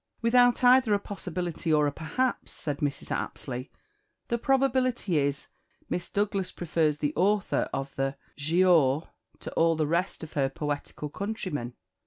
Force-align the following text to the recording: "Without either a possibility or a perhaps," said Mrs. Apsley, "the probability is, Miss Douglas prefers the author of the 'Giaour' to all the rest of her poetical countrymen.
"Without 0.23 0.63
either 0.63 0.95
a 0.95 0.99
possibility 0.99 1.71
or 1.71 1.85
a 1.85 1.91
perhaps," 1.91 2.51
said 2.53 2.79
Mrs. 2.79 3.11
Apsley, 3.11 3.69
"the 4.29 4.39
probability 4.39 5.19
is, 5.19 5.47
Miss 5.91 6.09
Douglas 6.09 6.51
prefers 6.51 6.97
the 6.97 7.13
author 7.15 7.69
of 7.71 7.95
the 7.97 8.15
'Giaour' 8.35 9.09
to 9.41 9.51
all 9.51 9.75
the 9.75 9.85
rest 9.85 10.23
of 10.23 10.33
her 10.33 10.49
poetical 10.49 11.11
countrymen. 11.11 11.75